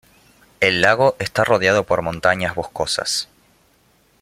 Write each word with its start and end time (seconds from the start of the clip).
El 0.61 0.81
lago 0.81 1.15
está 1.19 1.43
rodeado 1.43 1.83
por 1.83 2.01
montañas 2.01 2.55
boscosas. 2.55 3.29